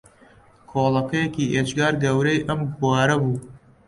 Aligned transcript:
کۆڵەکەیەکی 0.69 1.51
ئێجگار 1.53 1.93
گەورەی 2.03 2.43
ئەم 2.47 2.59
بوارە 2.79 3.15
بوو 3.21 3.37